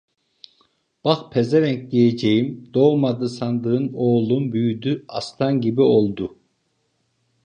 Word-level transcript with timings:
Bak 1.05 1.31
pezevenk, 1.33 1.91
diyeceğim, 1.91 2.69
doğmadı 2.73 3.29
sandığın 3.29 3.91
oğlun 3.93 4.51
büyüdü, 4.51 5.05
aslan 5.07 5.61
gibi 5.61 5.81
oldu. 5.81 6.37